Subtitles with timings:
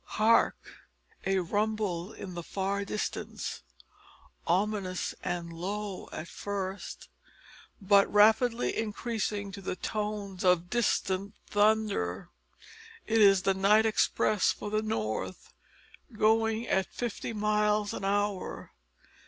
[0.17, 0.57] Hark?
[1.27, 3.61] A rumble in the far distance
[4.47, 7.07] ominous and low at first,
[7.79, 12.31] but rapidly increasing to the tones of distant thunder.
[13.05, 15.53] It is the night express for the North
[16.11, 18.73] going at fifty miles an hour.